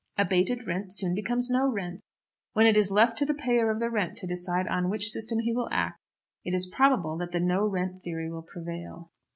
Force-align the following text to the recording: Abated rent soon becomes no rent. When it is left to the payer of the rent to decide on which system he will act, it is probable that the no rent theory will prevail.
Abated 0.17 0.65
rent 0.65 0.91
soon 0.91 1.13
becomes 1.13 1.47
no 1.51 1.67
rent. 1.71 2.01
When 2.53 2.65
it 2.65 2.75
is 2.75 2.89
left 2.89 3.19
to 3.19 3.25
the 3.27 3.35
payer 3.35 3.69
of 3.69 3.79
the 3.79 3.91
rent 3.91 4.17
to 4.17 4.25
decide 4.27 4.67
on 4.67 4.89
which 4.89 5.11
system 5.11 5.37
he 5.41 5.53
will 5.53 5.67
act, 5.71 5.99
it 6.43 6.55
is 6.55 6.65
probable 6.65 7.17
that 7.17 7.31
the 7.33 7.39
no 7.39 7.67
rent 7.67 8.01
theory 8.01 8.31
will 8.31 8.41
prevail. 8.41 9.11